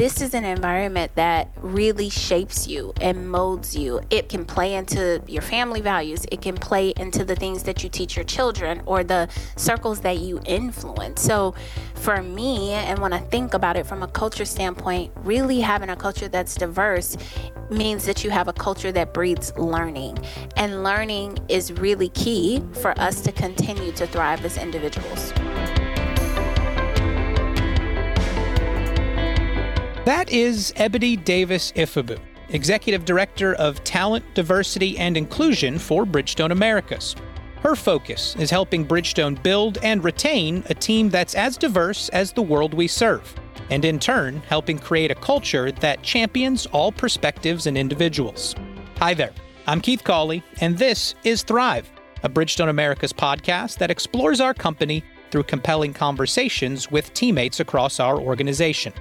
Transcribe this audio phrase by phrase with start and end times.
[0.00, 4.00] this is an environment that really shapes you and molds you.
[4.08, 7.90] It can play into your family values, it can play into the things that you
[7.90, 11.20] teach your children or the circles that you influence.
[11.20, 11.54] So,
[11.96, 15.96] for me, and when I think about it from a culture standpoint, really having a
[15.96, 17.18] culture that's diverse
[17.68, 20.16] means that you have a culture that breeds learning.
[20.56, 25.34] And learning is really key for us to continue to thrive as individuals.
[30.10, 37.14] That is Ebony Davis Ifabu, Executive Director of Talent, Diversity, and Inclusion for Bridgestone Americas.
[37.60, 42.42] Her focus is helping Bridgestone build and retain a team that's as diverse as the
[42.42, 43.32] world we serve,
[43.70, 48.56] and in turn, helping create a culture that champions all perspectives and individuals.
[48.98, 49.32] Hi there,
[49.68, 51.88] I'm Keith Cawley, and this is Thrive,
[52.24, 58.18] a Bridgestone Americas podcast that explores our company through compelling conversations with teammates across our
[58.18, 58.92] organization.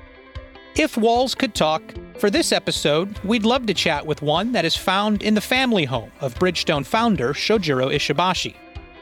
[0.79, 1.83] If walls could talk,
[2.19, 5.83] for this episode, we'd love to chat with one that is found in the family
[5.83, 8.55] home of Bridgestone founder Shojiro Ishibashi.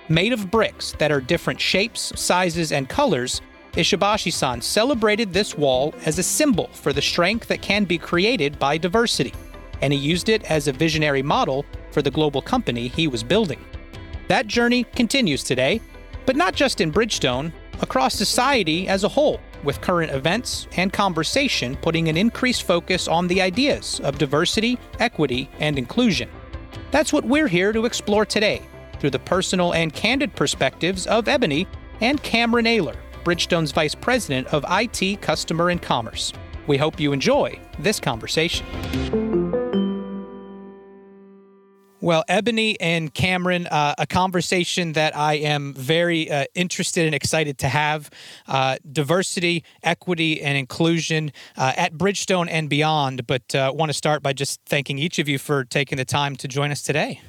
[0.10, 3.42] Made of bricks that are different shapes, sizes, and colors,
[3.74, 8.58] Ishibashi san celebrated this wall as a symbol for the strength that can be created
[8.58, 9.36] by diversity,
[9.84, 13.64] and he used it as a visionary model for the global company he was building.
[14.30, 15.80] That journey continues today,
[16.26, 21.76] but not just in Bridgestone, across society as a whole with current events and conversation
[21.78, 26.30] putting an increased focus on the ideas of diversity, equity, and inclusion.
[26.92, 28.62] That's what we're here to explore today
[29.00, 31.68] through the personal and candid perspectives of Ebony
[32.02, 36.34] and Cameron Ayler, Bridgestone's Vice President of IT, Customer, and Commerce.
[36.68, 39.27] We hope you enjoy this conversation.
[42.00, 47.58] Well, Ebony and Cameron, uh, a conversation that I am very uh, interested and excited
[47.60, 48.12] to have.
[48.48, 53.26] Uh, diversity, equity, and inclusion uh, at Bridgestone and beyond.
[53.26, 56.36] But uh, want to start by just thanking each of you for taking the time
[56.36, 57.20] to join us today.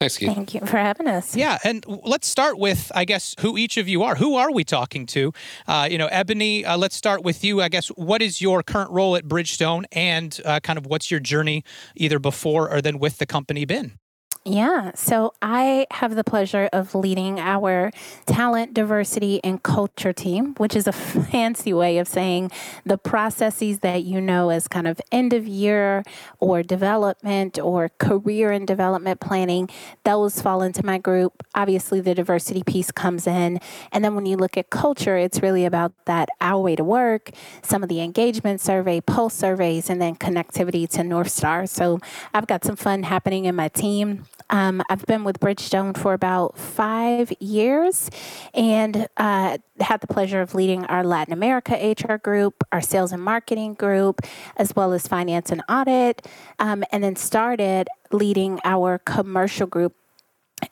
[0.00, 0.34] Thanks, Keith.
[0.34, 1.36] Thank you for having us.
[1.36, 4.14] Yeah, and let's start with, I guess, who each of you are.
[4.14, 5.32] Who are we talking to?
[5.66, 7.60] Uh, you know, Ebony, uh, let's start with you.
[7.60, 11.20] I guess, what is your current role at Bridgestone and uh, kind of what's your
[11.20, 11.64] journey
[11.96, 13.98] either before or then with the company been?
[14.42, 17.90] Yeah, so I have the pleasure of leading our
[18.24, 20.92] talent, diversity, and culture team, which is a
[21.32, 22.50] fancy way of saying
[22.86, 26.02] the processes that you know as kind of end of year
[26.38, 29.68] or development or career and development planning.
[30.04, 31.42] Those fall into my group.
[31.54, 33.60] Obviously, the diversity piece comes in.
[33.92, 37.30] And then when you look at culture, it's really about that our way to work,
[37.60, 41.66] some of the engagement survey, pulse surveys, and then connectivity to North Star.
[41.66, 42.00] So
[42.32, 44.24] I've got some fun happening in my team.
[44.50, 48.10] Um, I've been with Bridgestone for about five years
[48.52, 53.22] and uh, had the pleasure of leading our Latin America HR group, our sales and
[53.22, 54.20] marketing group,
[54.56, 56.26] as well as finance and audit,
[56.58, 59.94] um, and then started leading our commercial group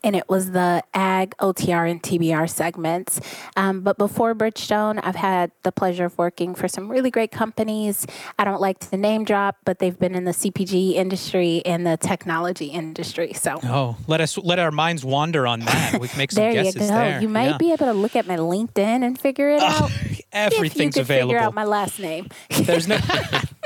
[0.03, 3.19] and it was the ag, OTR, and TBR segments.
[3.55, 8.05] Um, but before Bridgestone, I've had the pleasure of working for some really great companies.
[8.37, 11.97] I don't like to name drop, but they've been in the CPG industry and the
[11.97, 13.33] technology industry.
[13.33, 15.99] So, oh, let us let our minds wander on that.
[15.99, 16.87] We can make some there guesses you go.
[16.87, 17.21] there.
[17.21, 17.57] You might Yeah.
[17.57, 19.91] be able to look at my LinkedIn and figure it out.
[20.31, 21.33] Everything's if you could available.
[21.33, 22.27] Figure out my last name.
[22.49, 22.97] There's no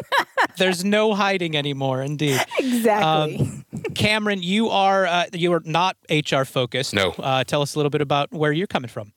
[0.57, 2.01] there's no hiding anymore.
[2.01, 2.39] Indeed.
[2.59, 3.37] exactly.
[3.37, 3.65] Um,
[3.95, 6.93] Cameron, you are uh, you are not HR focused.
[6.93, 7.11] No.
[7.11, 9.13] Uh, tell us a little bit about where you're coming from.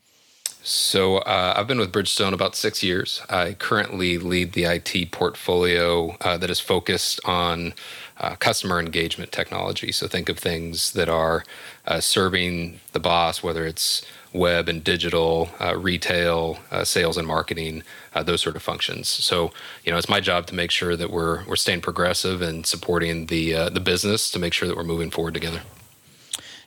[0.63, 3.23] So uh, I've been with Bridgestone about six years.
[3.31, 7.73] I currently lead the IT portfolio uh, that is focused on
[8.19, 9.93] uh, customer engagement technology.
[9.93, 11.45] So think of things that are
[11.87, 17.83] uh, serving the boss, whether it's web and digital, uh, retail, uh, sales and marketing,
[18.15, 19.09] uh, those sort of functions.
[19.09, 19.53] So
[19.85, 23.27] you know, it's my job to make sure that we're we're staying progressive and supporting
[23.27, 25.63] the uh, the business to make sure that we're moving forward together.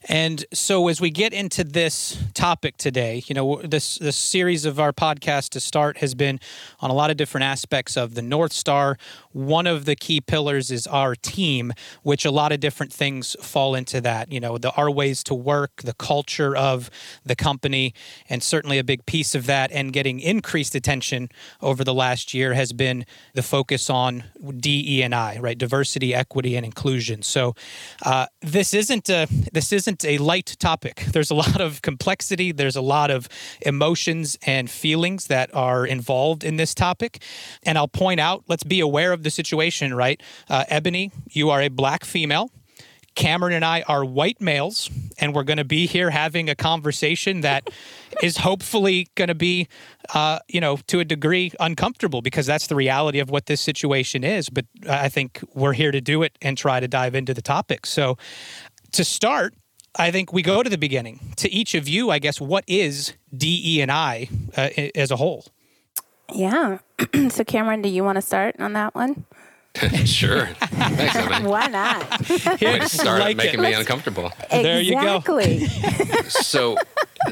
[0.06, 4.80] And so, as we get into this topic today, you know, this this series of
[4.80, 6.40] our podcast to start has been
[6.80, 8.98] on a lot of different aspects of the North Star.
[9.32, 11.74] One of the key pillars is our team,
[12.04, 14.32] which a lot of different things fall into that.
[14.32, 16.90] You know, the our ways to work, the culture of
[17.26, 17.94] the company,
[18.30, 21.30] and certainly a big piece of that, and getting increased attention
[21.62, 24.24] over the last year has been the focus on
[24.58, 25.58] DE and I, right?
[25.58, 27.22] Diversity, equity, and inclusion.
[27.22, 27.56] So,
[28.04, 31.06] uh, this isn't a this isn't a light topic.
[31.12, 32.52] There's a lot of complexity.
[32.52, 33.28] There's a lot of
[33.62, 37.22] emotions and feelings that are involved in this topic.
[37.64, 40.22] And I'll point out, let's be aware of the situation, right?
[40.50, 42.52] Uh, Ebony, you are a black female.
[43.16, 47.42] Cameron and I are white males, and we're going to be here having a conversation
[47.42, 47.70] that
[48.24, 49.68] is hopefully going to be,
[50.14, 54.24] uh, you know, to a degree uncomfortable because that's the reality of what this situation
[54.24, 54.50] is.
[54.50, 57.86] But I think we're here to do it and try to dive into the topic.
[57.86, 58.18] So,
[58.94, 59.54] to start,
[59.96, 61.20] I think we go to the beginning.
[61.38, 65.46] To each of you, I guess, what is DE and I uh, as a whole?
[66.34, 66.80] Yeah.
[67.30, 69.26] so, Cameron, do you want to start on that one?
[70.06, 70.48] sure.
[70.48, 71.44] Thanks, Evan.
[71.50, 72.26] Why not?
[72.60, 73.64] Here, start like making it.
[73.64, 74.32] me uncomfortable.
[74.50, 75.22] There you go.
[76.28, 76.78] so,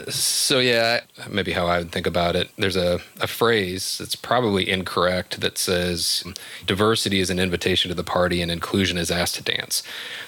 [0.08, 2.50] so yeah, maybe how I would think about it.
[2.58, 6.24] There's a, a phrase that's probably incorrect that says
[6.66, 9.82] diversity is an invitation to the party and inclusion is asked to dance.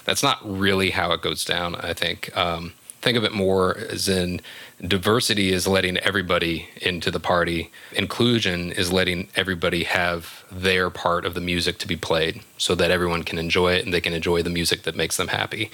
[0.04, 1.76] That's not really how it goes down.
[1.76, 2.36] I think.
[2.36, 4.40] Um, think of it more as in
[4.80, 7.70] diversity is letting everybody into the party.
[7.92, 12.90] Inclusion is letting everybody have their part of the music to be played so that
[12.90, 15.70] everyone can enjoy it and they can enjoy the music that makes them happy.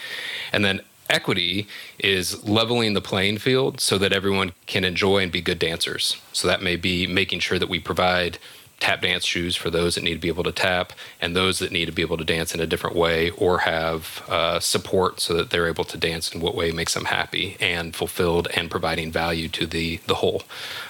[0.52, 1.66] And then equity
[1.98, 6.20] is leveling the playing field so that everyone can enjoy and be good dancers.
[6.32, 8.38] So that may be making sure that we provide
[8.78, 11.72] tap dance shoes for those that need to be able to tap and those that
[11.72, 15.34] need to be able to dance in a different way or have uh, support so
[15.34, 19.10] that they're able to dance in what way makes them happy and fulfilled and providing
[19.10, 20.42] value to the the whole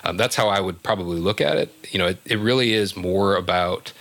[0.05, 2.97] um, that's how i would probably look at it you know it, it really is
[2.97, 3.93] more about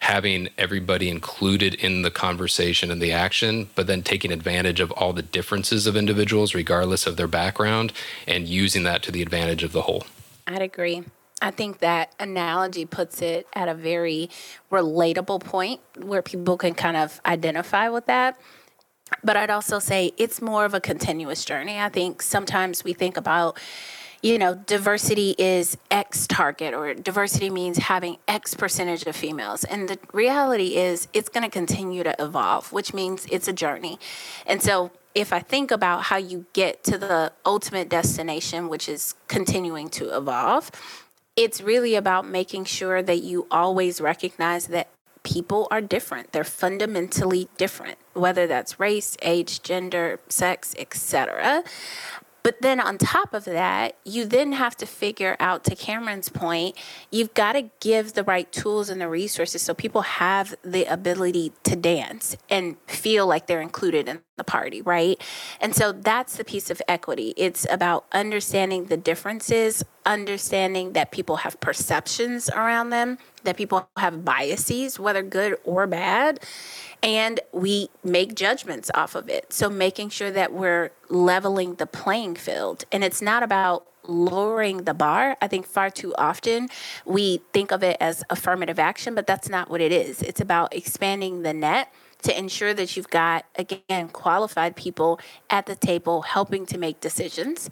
[0.00, 5.12] having everybody included in the conversation and the action, but then taking advantage of all
[5.12, 7.92] the differences of individuals, regardless of their background,
[8.26, 10.06] and using that to the advantage of the whole.
[10.46, 11.02] I'd agree.
[11.42, 14.30] I think that analogy puts it at a very
[14.72, 18.38] relatable point where people can kind of identify with that.
[19.22, 21.78] But I'd also say it's more of a continuous journey.
[21.78, 23.58] I think sometimes we think about,
[24.22, 29.62] you know, diversity is X target or diversity means having X percentage of females.
[29.64, 33.98] And the reality is it's going to continue to evolve, which means it's a journey.
[34.46, 39.14] And so if I think about how you get to the ultimate destination, which is
[39.28, 40.70] continuing to evolve,
[41.36, 44.88] it's really about making sure that you always recognize that
[45.22, 46.32] people are different.
[46.32, 51.62] They're fundamentally different, whether that's race, age, gender, sex, etc.
[52.42, 56.76] But then on top of that, you then have to figure out, to Cameron's point,
[57.10, 61.52] you've got to give the right tools and the resources so people have the ability
[61.64, 65.20] to dance and feel like they're included in the party, right?
[65.60, 67.32] And so that's the piece of equity.
[67.36, 74.24] It's about understanding the differences, understanding that people have perceptions around them, that people have
[74.24, 76.40] biases, whether good or bad,
[77.02, 79.52] and we make judgments off of it.
[79.52, 82.84] So making sure that we're leveling the playing field.
[82.92, 85.36] And it's not about lowering the bar.
[85.40, 86.68] I think far too often
[87.04, 90.22] we think of it as affirmative action, but that's not what it is.
[90.22, 91.92] It's about expanding the net
[92.26, 97.70] to ensure that you've got, again, qualified people at the table helping to make decisions.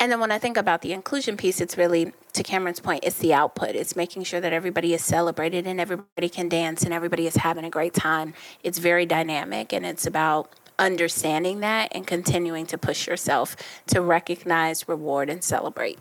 [0.00, 3.18] And then when I think about the inclusion piece, it's really, to Cameron's point, it's
[3.18, 3.76] the output.
[3.76, 7.64] It's making sure that everybody is celebrated and everybody can dance and everybody is having
[7.64, 8.32] a great time.
[8.62, 13.54] It's very dynamic and it's about understanding that and continuing to push yourself
[13.88, 15.98] to recognize, reward, and celebrate.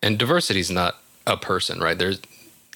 [0.00, 1.98] And diversity is not a person, right?
[1.98, 2.20] There's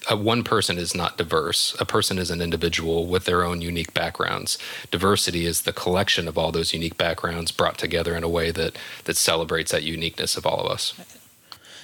[0.09, 1.75] one person is not diverse.
[1.79, 4.57] A person is an individual with their own unique backgrounds.
[4.91, 8.77] Diversity is the collection of all those unique backgrounds brought together in a way that
[9.03, 10.93] that celebrates that uniqueness of all of us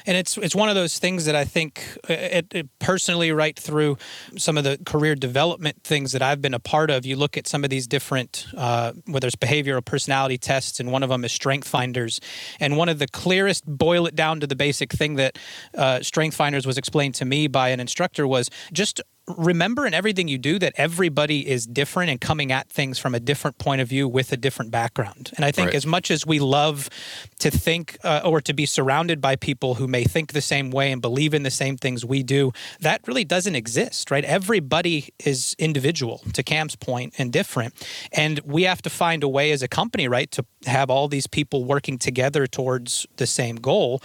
[0.06, 3.58] and it's it's one of those things that I think uh, it, it personally right
[3.58, 3.98] through
[4.38, 7.06] some of the career development things that I've been a part of.
[7.06, 11.04] You look at some of these different uh, whether it's behavioral personality tests, and one
[11.04, 12.20] of them is Strength Finders,
[12.60, 15.38] and one of the clearest boil it down to the basic thing that
[15.78, 20.28] uh, Strength Finders was explained to me by an instructor was just remember in everything
[20.28, 23.88] you do that everybody is different and coming at things from a different point of
[23.88, 25.32] view with a different background.
[25.36, 25.76] And I think right.
[25.76, 26.90] as much as we love
[27.40, 30.92] to think uh, or to be surrounded by people who may think the same way
[30.92, 32.52] and believe in the same things we do,
[32.82, 34.24] that really doesn't exist, right?
[34.24, 37.74] Everybody is individual, to Cam's point, and different.
[38.14, 41.26] And we have to find a way as a company, right, to have all these
[41.26, 44.02] people working together towards the same goal.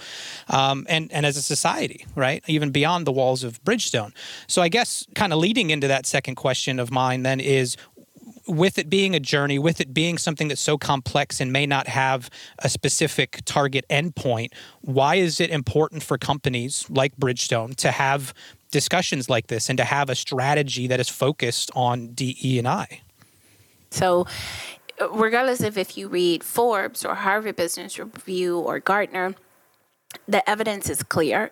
[0.49, 4.13] Um, and, and as a society, right, even beyond the walls of Bridgestone.
[4.47, 7.77] So I guess kind of leading into that second question of mine then is
[8.47, 11.87] with it being a journey, with it being something that's so complex and may not
[11.87, 14.49] have a specific target endpoint,
[14.81, 18.33] why is it important for companies like Bridgestone to have
[18.71, 23.01] discussions like this and to have a strategy that is focused on DE and I?
[23.91, 24.25] So,
[25.13, 29.35] regardless of if you read Forbes or Harvard Business Review or Gartner,
[30.27, 31.51] the evidence is clear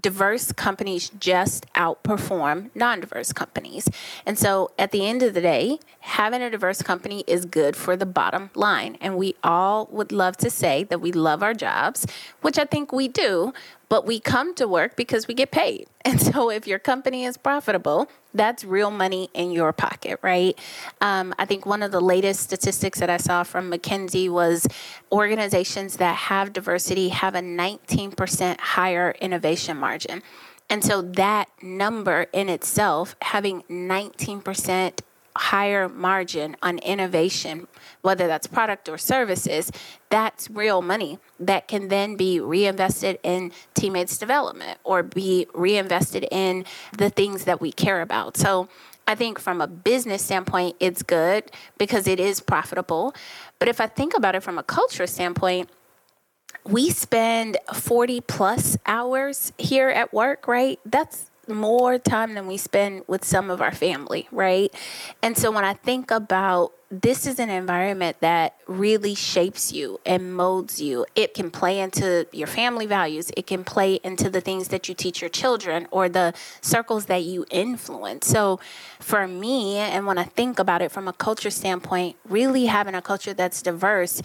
[0.00, 3.88] diverse companies just outperform non diverse companies.
[4.26, 7.96] And so at the end of the day, having a diverse company is good for
[7.96, 8.96] the bottom line.
[9.00, 12.06] And we all would love to say that we love our jobs,
[12.42, 13.52] which I think we do,
[13.88, 15.86] but we come to work because we get paid.
[16.08, 20.58] And so if your company is profitable, that's real money in your pocket, right?
[21.02, 24.66] Um, I think one of the latest statistics that I saw from McKinsey was
[25.12, 30.22] organizations that have diversity have a 19% higher innovation margin.
[30.70, 35.00] And so that number in itself, having 19%
[35.38, 37.68] higher margin on innovation,
[38.02, 39.70] whether that's product or services,
[40.10, 46.64] that's real money that can then be reinvested in teammates development or be reinvested in
[46.96, 48.36] the things that we care about.
[48.36, 48.68] So
[49.06, 53.14] I think from a business standpoint, it's good because it is profitable.
[53.58, 55.70] But if I think about it from a culture standpoint,
[56.64, 60.78] we spend 40 plus hours here at work, right?
[60.84, 64.72] That's more time than we spend with some of our family, right?
[65.22, 70.34] And so when I think about this is an environment that really shapes you and
[70.34, 71.04] molds you.
[71.14, 73.30] It can play into your family values.
[73.36, 77.24] It can play into the things that you teach your children or the circles that
[77.24, 78.26] you influence.
[78.26, 78.58] So,
[79.00, 83.02] for me, and when I think about it from a culture standpoint, really having a
[83.02, 84.22] culture that's diverse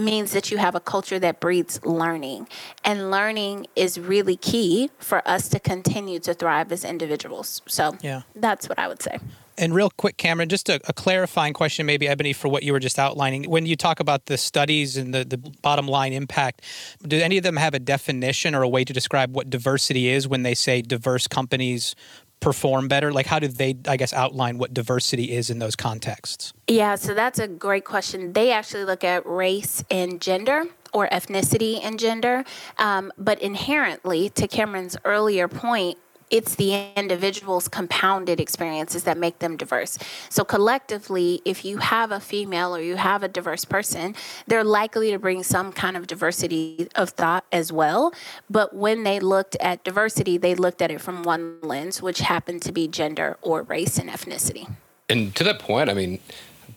[0.00, 2.48] means that you have a culture that breeds learning.
[2.84, 7.62] And learning is really key for us to continue to thrive as individuals.
[7.66, 8.22] So yeah.
[8.34, 9.18] that's what I would say.
[9.60, 12.80] And real quick, Cameron, just a, a, clarifying question, maybe, Ebony, for what you were
[12.80, 13.44] just outlining.
[13.44, 16.62] When you talk about the studies and the, the bottom line impact,
[17.06, 20.26] do any of them have a definition or a way to describe what diversity is
[20.26, 21.94] when they say diverse companies
[22.40, 23.12] perform better?
[23.12, 26.52] Like, how do they, I guess, outline what diversity is in those contexts?
[26.66, 28.32] Yeah, so that's a great question.
[28.32, 32.44] They actually look at race and gender or ethnicity and gender.
[32.78, 35.98] Um, but inherently, to Cameron's earlier point,
[36.30, 39.98] it's the individual's compounded experiences that make them diverse.
[40.28, 44.14] So, collectively, if you have a female or you have a diverse person,
[44.46, 48.12] they're likely to bring some kind of diversity of thought as well.
[48.48, 52.62] But when they looked at diversity, they looked at it from one lens, which happened
[52.62, 54.72] to be gender or race and ethnicity.
[55.08, 56.20] And to that point, I mean,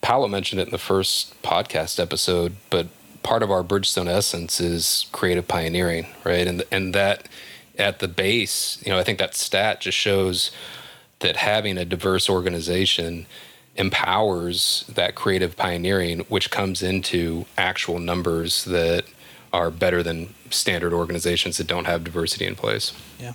[0.00, 2.88] Paolo mentioned it in the first podcast episode, but
[3.22, 6.46] part of our Bridgestone essence is creative pioneering, right?
[6.46, 7.28] And and that
[7.78, 10.50] at the base, you know, I think that stat just shows
[11.20, 13.26] that having a diverse organization
[13.76, 19.04] empowers that creative pioneering, which comes into actual numbers that
[19.52, 22.92] are better than standard organizations that don't have diversity in place.
[23.18, 23.32] Yeah.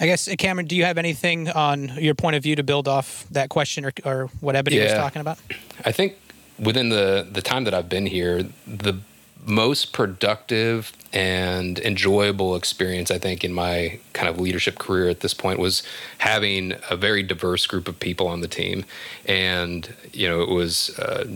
[0.00, 2.86] I guess, uh, Cameron, do you have anything on your point of view to build
[2.86, 4.84] off that question or, or what Ebony yeah.
[4.84, 5.38] was talking about?
[5.84, 6.14] I think
[6.58, 8.98] within the, the time that I've been here, the
[9.48, 15.32] most productive and enjoyable experience I think in my kind of leadership career at this
[15.34, 15.82] point was
[16.18, 18.84] having a very diverse group of people on the team.
[19.26, 21.26] And you know it was a,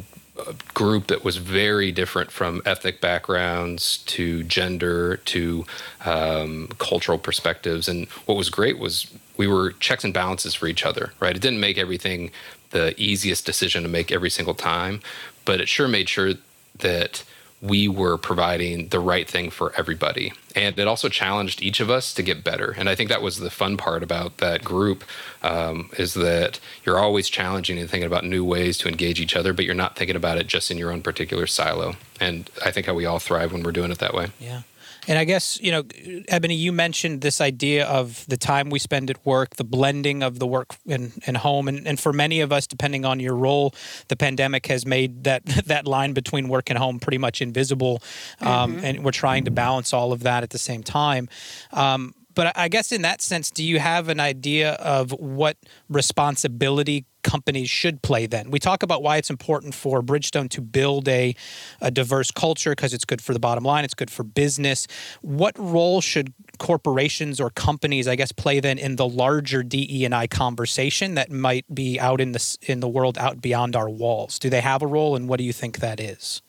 [0.47, 5.65] a group that was very different from ethnic backgrounds to gender to
[6.05, 7.89] um, cultural perspectives.
[7.89, 9.07] And what was great was
[9.39, 11.35] we were checks and balances for each other right?
[11.35, 12.31] It didn't make everything
[12.71, 15.01] the easiest decision to make every single time
[15.45, 16.35] but it sure made sure
[16.79, 17.25] that
[17.63, 20.33] we were providing the right thing for everybody.
[20.57, 22.75] And it also challenged each of us to get better.
[22.77, 25.05] And I think that was the fun part about that group
[25.43, 29.53] um, is that you're always challenging and thinking about new ways to engage each other,
[29.53, 31.95] but you're not thinking about it just in your own particular silo.
[32.21, 34.33] And I think how we all thrive when we're doing it that way.
[34.41, 34.63] Yeah.
[35.09, 35.83] And I guess, you know,
[36.29, 40.39] Ebony, you mentioned this idea of the time we spend at work, the blending of
[40.39, 41.67] the work and, and home.
[41.67, 43.75] And, and for many of us, depending on your role,
[44.09, 48.01] the pandemic has made that, that line between work and home pretty much invisible.
[48.41, 48.85] Um, mm-hmm.
[48.85, 51.29] And we're trying to balance all of that at the same time.
[51.73, 55.57] Um, but I guess in that sense, do you have an idea of what
[55.89, 58.51] responsibility companies should play then?
[58.51, 61.35] We talk about why it's important for Bridgestone to build a,
[61.81, 64.87] a diverse culture because it's good for the bottom line, it's good for business.
[65.21, 70.15] What role should corporations or companies, I guess, play then in the larger DE and
[70.15, 74.39] I conversation that might be out in the in the world out beyond our walls?
[74.39, 76.43] Do they have a role, and what do you think that is?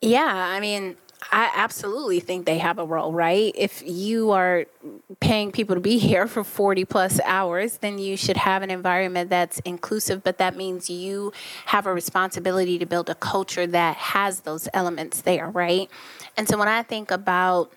[0.00, 0.96] Yeah, I mean,
[1.32, 3.52] I absolutely think they have a role, right?
[3.54, 4.64] If you are
[5.20, 9.30] paying people to be here for 40 plus hours, then you should have an environment
[9.30, 11.32] that's inclusive, but that means you
[11.66, 15.90] have a responsibility to build a culture that has those elements there, right?
[16.36, 17.72] And so when I think about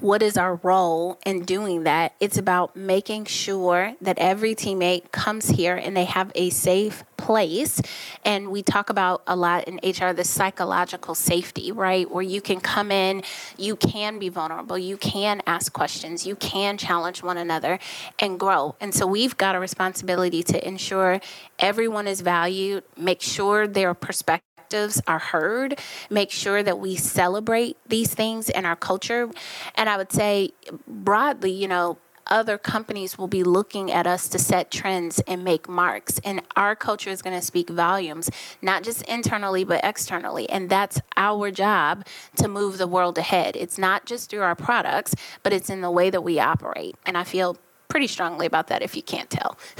[0.00, 2.14] what is our role in doing that?
[2.20, 7.80] It's about making sure that every teammate comes here and they have a safe place.
[8.24, 12.10] And we talk about a lot in HR the psychological safety, right?
[12.10, 13.22] Where you can come in,
[13.56, 17.78] you can be vulnerable, you can ask questions, you can challenge one another
[18.18, 18.74] and grow.
[18.80, 21.20] And so we've got a responsibility to ensure
[21.58, 25.78] everyone is valued, make sure their perspective perspectives are heard,
[26.10, 29.30] make sure that we celebrate these things in our culture.
[29.74, 30.50] And I would say
[30.86, 31.98] broadly, you know,
[32.28, 36.20] other companies will be looking at us to set trends and make marks.
[36.24, 38.30] And our culture is going to speak volumes,
[38.62, 40.48] not just internally, but externally.
[40.48, 43.56] And that's our job to move the world ahead.
[43.56, 46.94] It's not just through our products, but it's in the way that we operate.
[47.04, 47.58] And I feel
[47.92, 49.58] pretty strongly about that if you can't tell.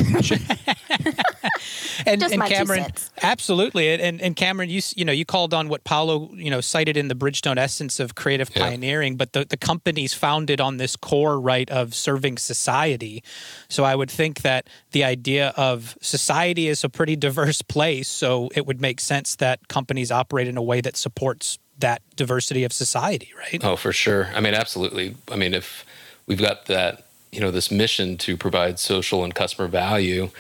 [2.06, 2.84] and, Just and Cameron,
[3.22, 3.88] absolutely.
[3.88, 7.08] And, and Cameron, you you know you called on what Paolo you know cited in
[7.08, 8.68] the Bridgestone essence of creative yeah.
[8.68, 13.24] pioneering, but the the company's founded on this core right of serving society.
[13.70, 18.50] So I would think that the idea of society is a pretty diverse place, so
[18.54, 22.74] it would make sense that companies operate in a way that supports that diversity of
[22.74, 23.64] society, right?
[23.64, 24.28] Oh, for sure.
[24.34, 25.16] I mean, absolutely.
[25.30, 25.86] I mean, if
[26.26, 30.30] we've got that you know this mission to provide social and customer value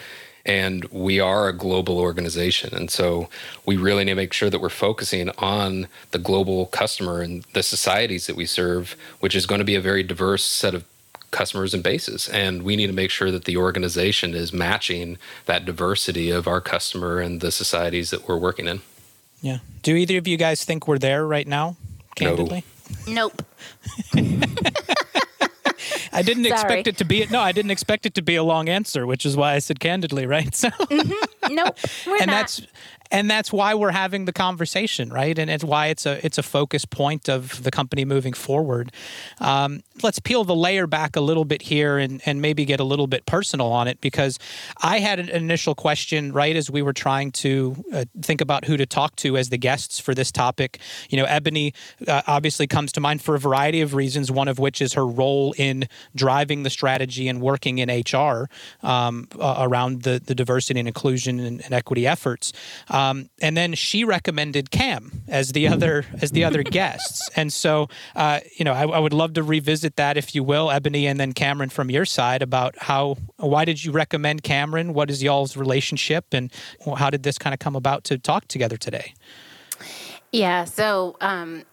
[0.44, 2.74] and we are a global organization.
[2.74, 3.28] And so
[3.64, 7.62] we really need to make sure that we're focusing on the global customer and the
[7.62, 10.84] societies that we serve which is going to be a very diverse set of
[11.30, 12.28] customers and bases.
[12.28, 16.60] And we need to make sure that the organization is matching that diversity of our
[16.60, 18.82] customer and the societies that we're working in.
[19.40, 19.58] Yeah.
[19.82, 21.76] Do either of you guys think we're there right now
[22.14, 22.64] candidly?
[23.06, 23.12] No.
[23.14, 23.42] nope
[26.12, 26.54] I didn't Sorry.
[26.54, 29.24] expect it to be no, I didn't expect it to be a long answer, which
[29.24, 30.54] is why I said candidly, right?
[30.62, 31.54] So mm-hmm.
[31.54, 31.76] nope,
[32.06, 32.26] and not.
[32.26, 32.62] that's
[33.12, 35.38] and that's why we're having the conversation, right?
[35.38, 38.90] And it's why it's a it's a focus point of the company moving forward.
[39.38, 42.84] Um, let's peel the layer back a little bit here and and maybe get a
[42.84, 44.38] little bit personal on it because
[44.82, 48.78] I had an initial question right as we were trying to uh, think about who
[48.78, 50.80] to talk to as the guests for this topic.
[51.10, 51.74] You know, Ebony
[52.08, 54.30] uh, obviously comes to mind for a variety of reasons.
[54.30, 58.48] One of which is her role in driving the strategy and working in HR
[58.82, 62.54] um, uh, around the the diversity and inclusion and, and equity efforts.
[62.88, 63.01] Um,
[63.40, 67.28] and then she recommended Cam as the other as the other guests.
[67.36, 70.70] And so, uh, you know, I, I, would love to revisit that, if you will,
[70.70, 74.94] Ebony, and then Cameron from your side about how why did you recommend Cameron?
[74.94, 76.52] What is y'all's relationship, and
[76.96, 79.14] how did this kind of come about to talk together today?
[80.32, 80.64] Yeah.
[80.64, 81.64] So um,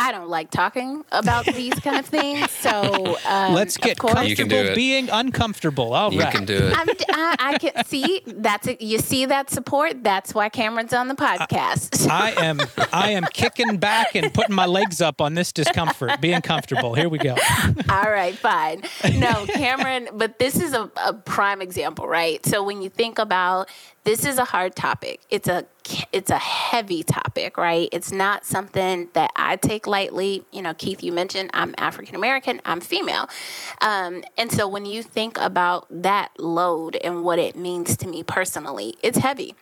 [0.00, 2.50] I don't like talking about these kind of things.
[2.50, 5.92] So um, let's get comfortable being uncomfortable.
[5.92, 6.32] All you right.
[6.32, 6.74] can do it.
[6.74, 10.02] I, I, can see that's a, you see that support.
[10.02, 12.08] That's why Cameron's on the podcast.
[12.08, 12.60] I, I am
[12.92, 16.94] I am kicking back and putting my legs up on this discomfort, being comfortable.
[16.94, 17.36] Here we go.
[17.90, 18.82] All right, fine.
[19.18, 22.44] No, Cameron, but this is a, a prime example, right?
[22.46, 23.68] So when you think about
[24.04, 25.20] this is a hard topic.
[25.30, 25.66] It's a
[26.12, 27.88] it's a heavy topic, right?
[27.92, 30.44] It's not something that I take lightly.
[30.52, 33.28] You know, Keith, you mentioned I'm African American, I'm female.
[33.80, 38.22] Um, and so when you think about that load and what it means to me
[38.22, 39.54] personally, it's heavy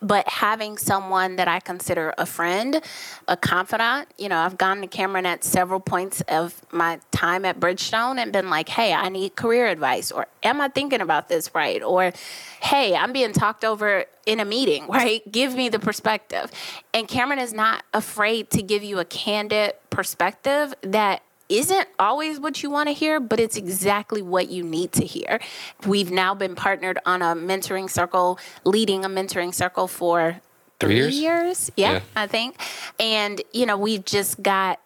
[0.00, 2.80] but having someone that I consider a friend,
[3.26, 7.58] a confidant, you know, I've gone to Cameron at several points of my time at
[7.58, 11.54] Bridgestone and been like, hey, I need career advice, or am I thinking about this
[11.54, 11.82] right?
[11.82, 12.12] Or,
[12.60, 15.20] hey, I'm being talked over in a meeting, right?
[15.30, 16.50] Give me the perspective.
[16.94, 22.62] And Cameron is not afraid to give you a candid perspective that isn't always what
[22.62, 25.40] you want to hear, but it's exactly what you need to hear.
[25.86, 30.40] We've now been partnered on a mentoring circle, leading a mentoring circle for
[30.78, 31.20] three, years.
[31.20, 31.70] years.
[31.76, 32.60] Yeah, yeah, I think.
[33.00, 34.80] And, you know, we've just got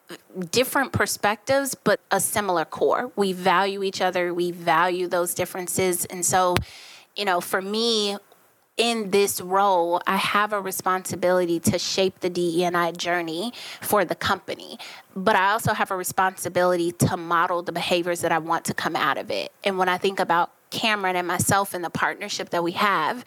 [0.51, 3.13] different perspectives, but a similar core.
[3.17, 6.05] We value each other, we value those differences.
[6.07, 6.55] And so,
[7.17, 8.17] you know, for me,
[8.77, 14.79] in this role, I have a responsibility to shape the DEI journey for the company.
[15.15, 18.97] But I also have a responsibility to model the behaviors that I want to come
[18.97, 19.53] out of it.
[19.63, 23.25] And when I think about Cameron and myself and the partnership that we have,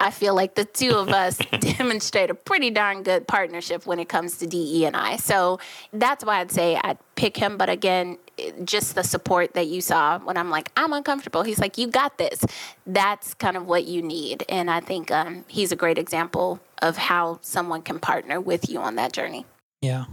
[0.00, 4.08] I feel like the two of us demonstrate a pretty darn good partnership when it
[4.08, 5.16] comes to DE and I.
[5.16, 5.58] So
[5.92, 7.58] that's why I'd say I'd pick him.
[7.58, 8.16] But again,
[8.64, 11.42] just the support that you saw when I'm like, I'm uncomfortable.
[11.42, 12.44] He's like, you got this.
[12.86, 14.44] That's kind of what you need.
[14.48, 18.80] And I think um, he's a great example of how someone can partner with you
[18.80, 19.46] on that journey.
[19.80, 20.06] Yeah.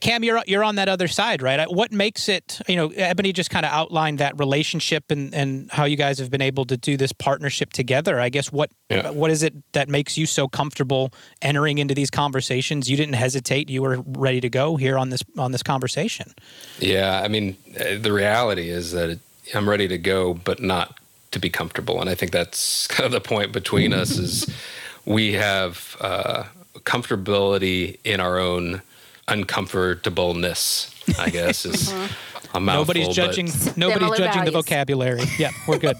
[0.00, 1.68] Cam, you're you're on that other side, right?
[1.68, 5.86] What makes it, you know, Ebony just kind of outlined that relationship and and how
[5.86, 8.20] you guys have been able to do this partnership together.
[8.20, 9.10] I guess what yeah.
[9.10, 12.88] what is it that makes you so comfortable entering into these conversations?
[12.88, 16.32] You didn't hesitate; you were ready to go here on this on this conversation.
[16.78, 19.18] Yeah, I mean, uh, the reality is that it,
[19.52, 20.96] I'm ready to go, but not
[21.32, 24.46] to be comfortable, and I think that's kind of the point between us is
[25.04, 26.44] we have uh,
[26.84, 28.82] comfortability in our own
[29.28, 30.94] uncomfortableness.
[31.18, 32.56] I guess is mm-hmm.
[32.56, 32.94] a mouthful.
[32.94, 33.48] Nobody's judging.
[33.76, 34.44] Nobody's judging values.
[34.44, 35.22] the vocabulary.
[35.38, 35.96] Yeah, we're good.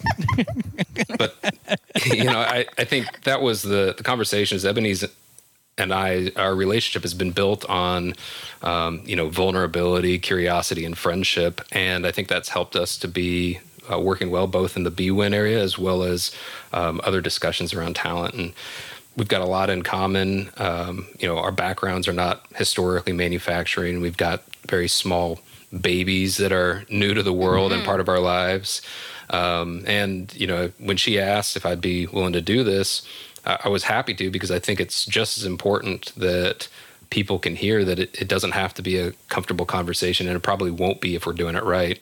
[1.19, 1.37] but
[2.07, 4.57] you know, I, I think that was the the conversation.
[4.57, 5.05] Is Ebony's
[5.79, 8.15] and I, our relationship has been built on,
[8.63, 13.61] um, you know, vulnerability, curiosity, and friendship, and I think that's helped us to be
[13.91, 16.31] uh, working well both in the B win area as well as
[16.73, 18.53] um, other discussions around talent and
[19.19, 20.51] we've got a lot in common.
[20.57, 24.01] Um, you know, our backgrounds are not historically manufacturing.
[24.01, 25.41] We've got very small
[25.79, 27.81] babies that are new to the world mm-hmm.
[27.81, 28.81] and part of our lives.
[29.31, 33.03] Um, and you know, when she asked if I'd be willing to do this,
[33.45, 36.69] I, I was happy to because I think it's just as important that
[37.11, 40.41] people can hear that it, it doesn't have to be a comfortable conversation, and it
[40.41, 42.01] probably won't be if we're doing it right.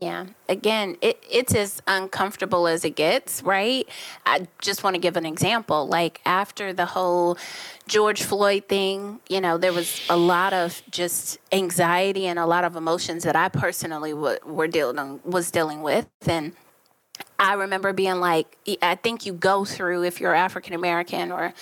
[0.00, 0.26] Yeah.
[0.48, 3.88] Again, it, it's as uncomfortable as it gets, right?
[4.26, 5.86] I just want to give an example.
[5.86, 7.38] Like after the whole
[7.86, 12.64] George Floyd thing, you know, there was a lot of just anxiety and a lot
[12.64, 16.52] of emotions that I personally w- were dealing um, was dealing with, and
[17.38, 21.54] I remember being like, I think you go through if you're African American or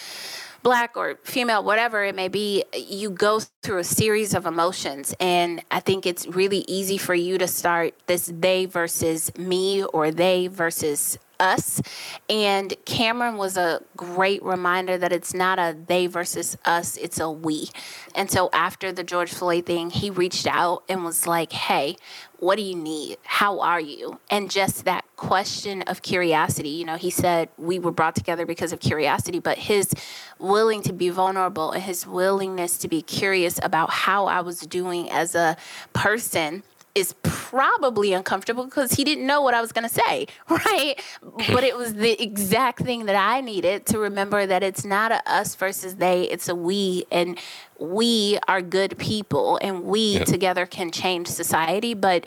[0.62, 5.14] black or female, whatever it may be, you go through a series of emotions.
[5.20, 10.11] And I think it's really easy for you to start this they versus me or
[10.11, 11.83] they versus us.
[12.31, 17.31] And Cameron was a great reminder that it's not a they versus us, it's a
[17.31, 17.68] we.
[18.14, 21.96] And so after the George Floyd thing, he reached out and was like, hey,
[22.38, 23.18] what do you need?
[23.22, 24.18] How are you?
[24.31, 26.70] And just that question of curiosity.
[26.70, 29.92] You know, he said we were brought together because of curiosity, but his
[30.40, 35.09] willing to be vulnerable and his willingness to be curious about how I was doing
[35.11, 35.57] as a
[35.92, 40.94] person is probably uncomfortable because he didn't know what I was going to say, right?
[41.22, 45.22] but it was the exact thing that I needed to remember that it's not a
[45.31, 47.38] us versus they, it's a we and
[47.78, 50.26] we are good people and we yep.
[50.26, 52.26] together can change society, but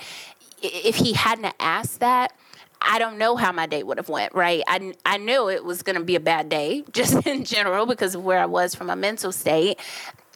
[0.62, 2.34] if he hadn't asked that,
[2.82, 4.63] I don't know how my day would have went, right?
[4.67, 8.15] I, I knew it was going to be a bad day just in general because
[8.15, 9.80] of where I was from a mental state,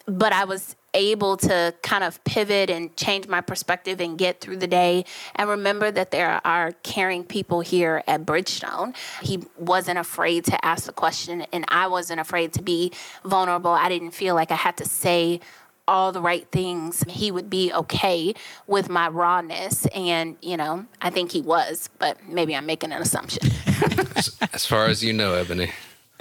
[0.05, 4.57] but I was able to kind of pivot and change my perspective and get through
[4.57, 8.95] the day and remember that there are caring people here at Bridgestone.
[9.21, 12.91] He wasn't afraid to ask the question and I wasn't afraid to be
[13.23, 13.71] vulnerable.
[13.71, 15.39] I didn't feel like I had to say
[15.87, 17.03] all the right things.
[17.07, 18.33] He would be okay
[18.67, 23.01] with my rawness and, you know, I think he was, but maybe I'm making an
[23.01, 23.49] assumption.
[24.53, 25.71] as far as you know, Ebony.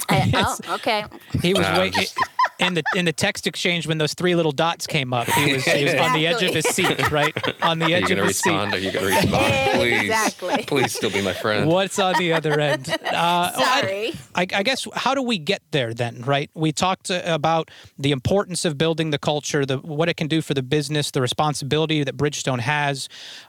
[0.08, 1.04] I, oh, okay.
[1.42, 2.06] He was uh, waiting
[2.58, 5.28] in the in the text exchange when those three little dots came up.
[5.28, 5.98] He was he was exactly.
[5.98, 7.62] on the edge of his seat, right?
[7.62, 8.72] On the edge of his respond?
[8.72, 8.78] seat.
[8.78, 9.54] Are you going to respond?
[9.78, 10.64] Please, exactly.
[10.64, 11.68] please still be my friend.
[11.68, 12.94] What's on the other end?
[13.08, 14.14] Uh, Sorry.
[14.34, 16.22] I, I, guess how do we get there then?
[16.22, 16.50] Right?
[16.54, 20.40] We talked uh, about the importance of building the culture, the what it can do
[20.40, 23.08] for the business, the responsibility that Bridgestone has.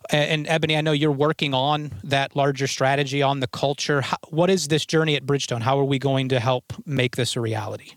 [0.10, 4.02] And Ebony, I know you're working on that larger strategy on the culture.
[4.02, 5.62] How, what is this journey at Bridgestone?
[5.62, 7.92] How are we going to help make this a reality?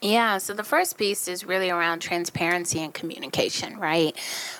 [0.00, 4.16] Yeah, so the first piece is really around transparency and communication, right?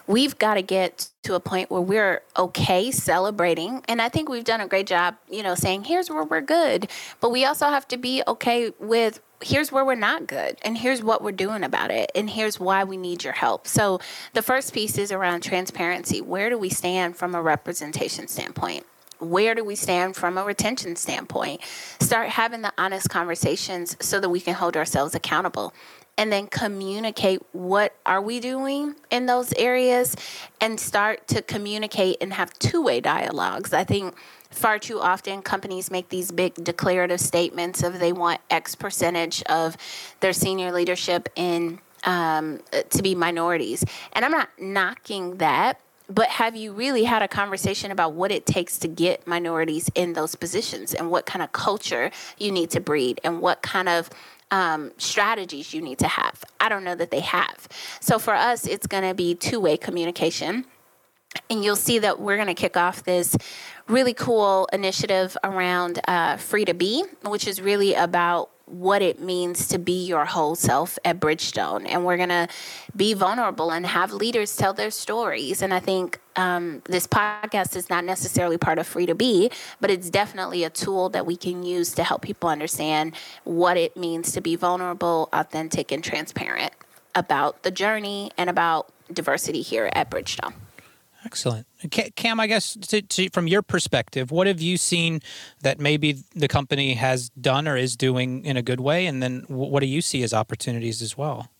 [0.08, 4.44] We've got to get to a point where we're okay celebrating, and I think we've
[4.44, 7.86] done a great job, you know, saying here's where we're good, but we also have
[7.88, 11.92] to be okay with here's where we're not good and here's what we're doing about
[11.92, 13.68] it and here's why we need your help.
[13.68, 14.00] So
[14.32, 16.20] the first piece is around transparency.
[16.20, 18.84] Where do we stand from a representation standpoint?
[19.18, 21.60] Where do we stand from a retention standpoint?
[22.00, 25.72] Start having the honest conversations so that we can hold ourselves accountable
[26.16, 30.16] and then communicate what are we doing in those areas
[30.60, 33.72] and start to communicate and have two-way dialogues.
[33.72, 34.14] I think
[34.50, 39.76] far too often companies make these big declarative statements of they want X percentage of
[40.20, 43.84] their senior leadership in um, to be minorities.
[44.12, 48.46] And I'm not knocking that but have you really had a conversation about what it
[48.46, 52.80] takes to get minorities in those positions and what kind of culture you need to
[52.80, 54.08] breed and what kind of
[54.50, 56.44] um, strategies you need to have?
[56.60, 57.68] I don't know that they have.
[58.00, 60.64] So for us, it's going to be two way communication.
[61.50, 63.36] And you'll see that we're going to kick off this
[63.86, 69.68] really cool initiative around uh, Free to Be, which is really about what it means
[69.68, 71.86] to be your whole self at Bridgestone.
[71.88, 72.48] And we're going to
[72.94, 75.62] be vulnerable and have leaders tell their stories.
[75.62, 79.50] And I think um, this podcast is not necessarily part of Free to Be,
[79.80, 83.96] but it's definitely a tool that we can use to help people understand what it
[83.96, 86.72] means to be vulnerable, authentic, and transparent
[87.14, 90.54] about the journey and about diversity here at Bridgestone.
[91.28, 91.66] Excellent.
[92.16, 95.20] Cam, I guess to, to, from your perspective, what have you seen
[95.60, 99.04] that maybe the company has done or is doing in a good way?
[99.04, 101.50] And then what do you see as opportunities as well?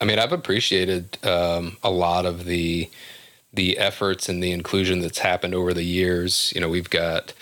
[0.00, 2.88] I mean, I've appreciated um, a lot of the
[3.52, 6.50] the efforts and the inclusion that's happened over the years.
[6.54, 7.34] You know, we've got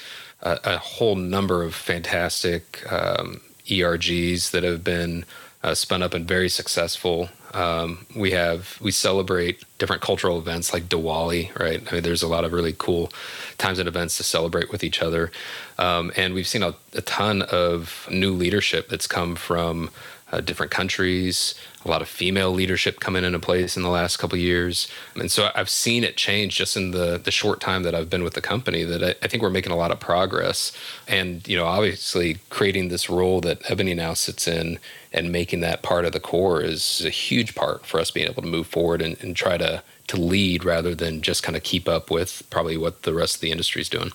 [0.42, 5.24] a, a whole number of fantastic um, ERGs that have been
[5.62, 7.28] uh, spun up and very successful.
[7.52, 11.82] Um, we have we celebrate different cultural events like Diwali, right?
[11.90, 13.12] I mean, there's a lot of really cool
[13.58, 15.32] times and events to celebrate with each other,
[15.78, 19.90] um, and we've seen a, a, ton of new leadership that's come from
[20.32, 21.54] uh, different countries.
[21.84, 25.50] A lot of female leadership coming into place in the last couple years, and so
[25.54, 28.42] I've seen it change just in the the short time that I've been with the
[28.42, 28.84] company.
[28.84, 30.72] That I, I think we're making a lot of progress,
[31.08, 34.78] and you know, obviously creating this role that Ebony now sits in
[35.12, 38.42] and making that part of the core is a huge part for us being able
[38.42, 41.88] to move forward and, and try to to lead rather than just kind of keep
[41.88, 44.10] up with probably what the rest of the industry is doing.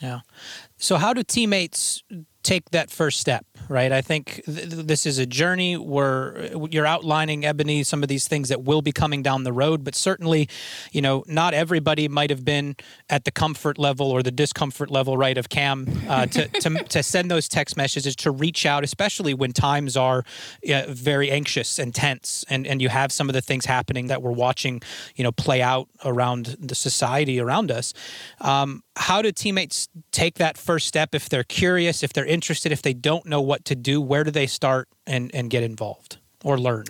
[0.00, 0.20] Yeah.
[0.78, 2.02] So how do teammates
[2.44, 3.44] take that first step?
[3.68, 3.92] right?
[3.92, 8.48] I think th- this is a journey where you're outlining, Ebony, some of these things
[8.48, 10.48] that will be coming down the road, but certainly,
[10.92, 12.76] you know, not everybody might have been
[13.10, 17.02] at the comfort level or the discomfort level, right, of Cam uh, to, to, to,
[17.02, 20.24] send those text messages, to reach out, especially when times are
[20.72, 24.22] uh, very anxious and tense, and, and you have some of the things happening that
[24.22, 24.80] we're watching,
[25.16, 27.92] you know, play out around the society around us.
[28.40, 32.82] Um, how do teammates take that first step if they're curious, if they're interested, if
[32.82, 34.00] they don't know what to do?
[34.00, 36.84] Where do they start and, and get involved or learn?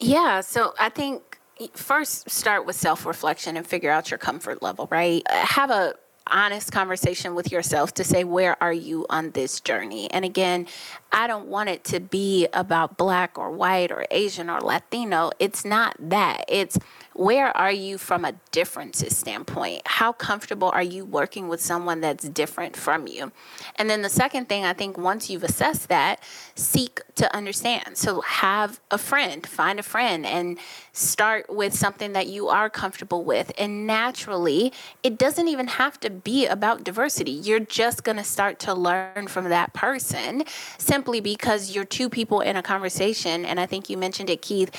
[0.00, 1.38] Yeah, so I think
[1.74, 5.22] first start with self reflection and figure out your comfort level, right?
[5.30, 5.94] Uh, have a
[6.28, 10.66] honest conversation with yourself to say where are you on this journey and again
[11.10, 15.64] i don't want it to be about black or white or asian or latino it's
[15.64, 16.78] not that it's
[17.14, 19.82] where are you from a differences standpoint?
[19.86, 23.32] How comfortable are you working with someone that's different from you?
[23.76, 26.22] And then the second thing, I think once you've assessed that,
[26.54, 27.96] seek to understand.
[27.96, 30.58] So have a friend, find a friend, and
[30.92, 33.52] start with something that you are comfortable with.
[33.58, 34.72] And naturally,
[35.02, 37.32] it doesn't even have to be about diversity.
[37.32, 40.44] You're just going to start to learn from that person
[40.78, 43.44] simply because you're two people in a conversation.
[43.44, 44.70] And I think you mentioned it, Keith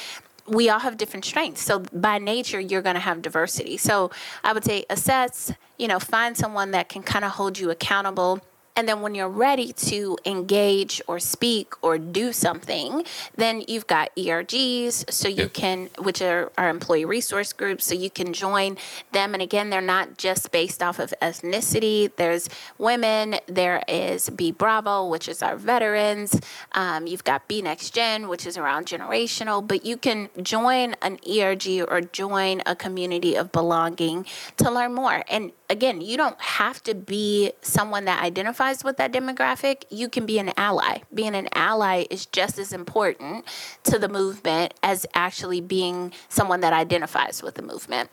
[0.48, 1.62] we all have different strengths.
[1.62, 3.78] So by nature, you're going to have diversity.
[3.78, 4.12] So
[4.44, 8.42] I would say assess, you know, find someone that can kind of hold you accountable
[8.76, 13.04] and then when you're ready to engage or speak or do something,
[13.36, 15.54] then you've got ERGs, so you yep.
[15.54, 18.78] can, which are our employee resource groups, so you can join
[19.12, 19.34] them.
[19.34, 22.12] And again, they're not just based off of ethnicity.
[22.16, 23.36] There's women.
[23.46, 26.40] There is Be Bravo, which is our veterans.
[26.72, 29.66] Um, you've got Be Next Gen, which is around generational.
[29.66, 34.26] But you can join an ERG or join a community of belonging
[34.58, 35.24] to learn more.
[35.30, 39.84] And again, you don't have to be someone that identifies with that demographic.
[39.90, 41.00] You can be an ally.
[41.14, 43.46] Being an ally is just as important
[43.84, 48.10] to the movement as actually being someone that identifies with the movement.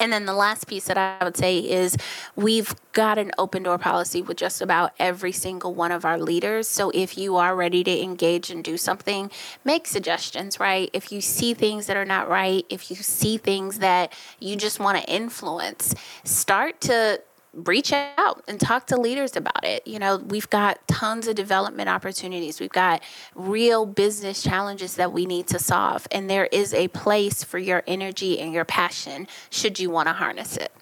[0.00, 1.96] And then the last piece that I would say is
[2.34, 6.66] we've got an open door policy with just about every single one of our leaders.
[6.66, 9.30] So if you are ready to engage and do something,
[9.62, 10.88] make suggestions, right?
[10.94, 14.80] If you see things that are not right, if you see things that you just
[14.80, 17.20] want to influence, start to
[17.52, 19.86] reach out and talk to leaders about it.
[19.86, 22.60] You know, we've got tons of development opportunities.
[22.60, 23.02] We've got
[23.34, 26.06] real business challenges that we need to solve.
[26.10, 30.12] And there is a place for your energy and your passion should you want to
[30.12, 30.72] harness it.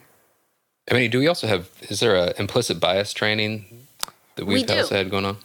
[0.90, 3.86] I mean, do we also have, is there a implicit bias training
[4.36, 5.36] that we've we also had going on?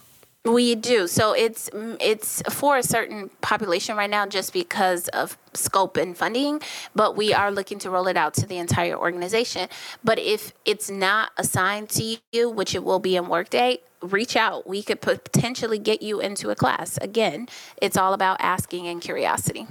[0.46, 1.08] We do.
[1.08, 6.62] So it's it's for a certain population right now just because of scope and funding,
[6.94, 9.70] but we are looking to roll it out to the entire organization.
[10.04, 14.68] But if it's not assigned to you, which it will be in Workday, reach out.
[14.68, 16.98] We could potentially get you into a class.
[16.98, 17.48] Again,
[17.82, 19.66] it's all about asking and curiosity.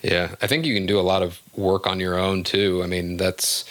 [0.00, 2.82] Yeah, I think you can do a lot of work on your own too.
[2.84, 3.64] I mean, that's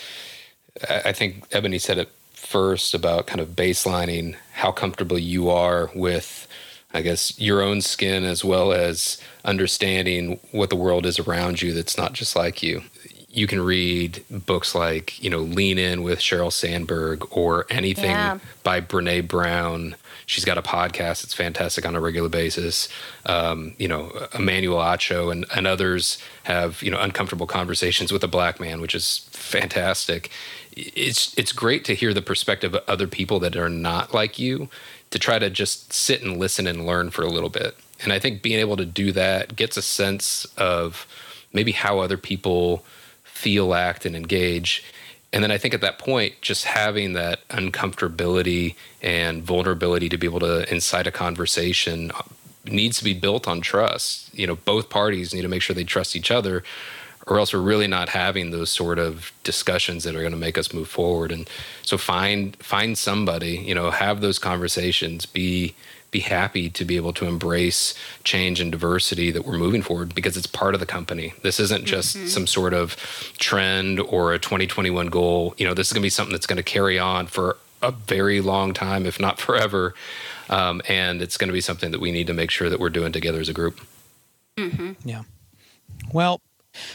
[0.89, 2.09] I think Ebony said it
[2.45, 6.47] first about kind of baselining how comfortable you are with,
[6.93, 11.73] I guess, your own skin as well as understanding what the world is around you
[11.73, 12.83] that's not just like you.
[13.35, 18.39] You can read books like, you know, Lean In with Sheryl Sandberg or anything yeah.
[18.63, 19.95] by Brene Brown.
[20.25, 22.87] She's got a podcast that's fantastic on a regular basis.
[23.25, 28.27] Um, you know, Emmanuel Acho and, and others have, you know, uncomfortable conversations with a
[28.27, 30.31] black man, which is fantastic.
[30.71, 34.69] It's it's great to hear the perspective of other people that are not like you
[35.11, 37.75] to try to just sit and listen and learn for a little bit.
[38.01, 41.05] And I think being able to do that gets a sense of
[41.53, 42.83] maybe how other people
[43.35, 44.83] feel, act, and engage.
[45.33, 50.25] And then I think at that point, just having that uncomfortability and vulnerability to be
[50.25, 52.21] able to incite a conversation uh,
[52.65, 54.33] needs to be built on trust.
[54.33, 56.63] You know, both parties need to make sure they trust each other,
[57.27, 60.57] or else we're really not having those sort of discussions that are going to make
[60.57, 61.31] us move forward.
[61.31, 61.49] And
[61.81, 65.75] so find find somebody, you know, have those conversations, be
[66.15, 70.37] be happy to be able to embrace change and diversity that we're moving forward because
[70.37, 71.33] it's part of the company.
[71.41, 72.27] This isn't just mm-hmm.
[72.27, 72.95] some sort of
[73.37, 75.53] trend or a 2021 goal.
[75.57, 77.91] You know, this is going to be something that's going to carry on for a
[77.91, 79.93] very long time, if not forever.
[80.49, 82.89] Um, and it's going to be something that we need to make sure that we're
[82.89, 83.81] doing together as a group.
[84.55, 84.93] Mm-hmm.
[85.03, 85.23] Yeah.
[86.13, 86.39] Well,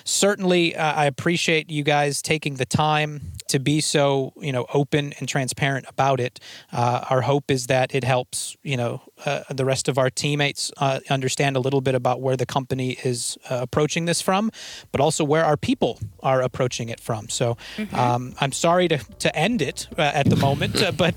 [0.05, 5.13] certainly uh, I appreciate you guys taking the time to be so you know open
[5.19, 6.41] and transparent about it.
[6.73, 10.71] Uh, our hope is that it helps you know uh, the rest of our teammates
[10.79, 14.51] uh, understand a little bit about where the company is uh, approaching this from,
[14.93, 17.29] but also where our people are approaching it from.
[17.29, 17.95] So mm-hmm.
[17.95, 21.17] um, I'm sorry to to end it uh, at the moment, but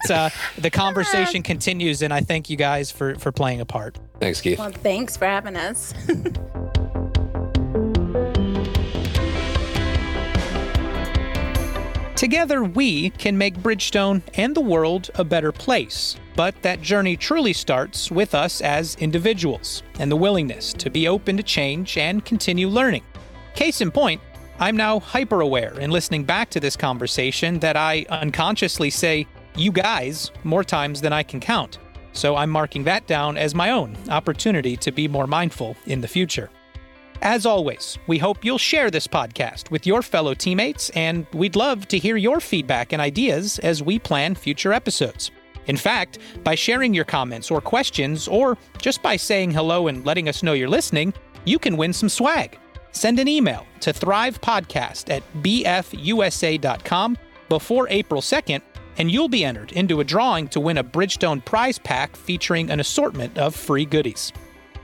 [0.58, 3.98] the conversation continues, and I thank you guys for for playing a part.
[4.19, 4.60] Thanks, Keith.
[4.60, 5.93] Well, thanks for having us.
[12.23, 16.15] Together, we can make Bridgestone and the world a better place.
[16.38, 21.36] But that journey truly starts with us as individuals and the willingness to be open
[21.36, 23.03] to change and continue learning.
[23.55, 24.21] Case in point,
[24.57, 29.73] I'm now hyper aware in listening back to this conversation that I unconsciously say, you
[29.73, 31.79] guys, more times than I can count.
[32.13, 36.07] So I'm marking that down as my own opportunity to be more mindful in the
[36.07, 36.49] future.
[37.23, 41.88] As always, we hope you'll share this podcast with your fellow teammates, and we'd love
[41.88, 45.31] to hear your feedback and ideas as we plan future episodes.
[45.67, 50.27] In fact, by sharing your comments or questions, or just by saying hello and letting
[50.27, 51.13] us know you're listening,
[51.45, 52.59] you can win some swag.
[52.91, 58.62] Send an email to thrivepodcast at bfusa.com before April 2nd,
[58.97, 62.81] and you'll be entered into a drawing to win a Bridgestone prize pack featuring an
[62.81, 64.33] assortment of free goodies.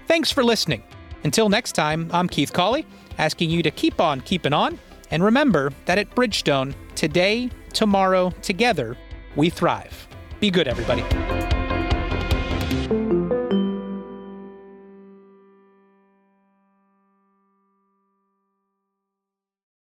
[0.07, 0.83] Thanks for listening.
[1.23, 2.85] Until next time, I'm Keith Cawley,
[3.17, 4.79] asking you to keep on keeping on,
[5.11, 8.97] and remember that at Bridgestone, today, tomorrow, together,
[9.35, 10.07] we thrive.
[10.39, 11.03] Be good, everybody.